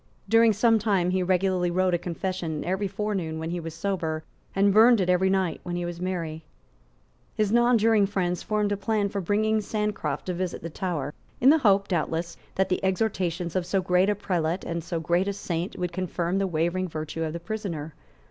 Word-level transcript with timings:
During 0.27 0.51
some 0.51 0.79
time 0.79 1.11
he 1.11 1.21
regularly 1.21 1.69
wrote 1.69 1.93
a 1.93 1.99
confession 1.99 2.65
every 2.65 2.87
forenoon 2.87 3.37
when 3.37 3.51
he 3.51 3.59
was 3.59 3.75
sober, 3.75 4.23
and 4.55 4.73
burned 4.73 4.99
it 4.99 5.11
every 5.11 5.29
night 5.29 5.59
when 5.61 5.75
he 5.75 5.85
was 5.85 6.01
merry. 6.01 6.43
His 7.35 7.51
nonjuring 7.51 8.07
friends 8.07 8.41
formed 8.41 8.71
a 8.71 8.77
plan 8.77 9.09
for 9.09 9.21
bringing 9.21 9.61
Sancroft 9.61 10.25
to 10.25 10.33
visit 10.33 10.63
the 10.63 10.71
Tower, 10.71 11.13
in 11.39 11.51
the 11.51 11.59
hope, 11.59 11.87
doubtless, 11.87 12.35
that 12.55 12.67
the 12.69 12.83
exhortations 12.83 13.55
of 13.55 13.63
so 13.63 13.79
great 13.79 14.09
a 14.09 14.15
prelate 14.15 14.63
and 14.65 14.83
so 14.83 14.99
great 14.99 15.27
a 15.27 15.33
saint 15.33 15.77
would 15.77 15.93
confirm 15.93 16.39
the 16.39 16.47
wavering 16.47 16.87
virtue 16.87 17.21
of 17.21 17.33
the 17.33 17.39
prisoner. 17.39 17.93